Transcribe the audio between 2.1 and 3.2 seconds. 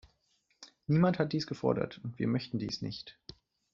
wir möchten dies nicht.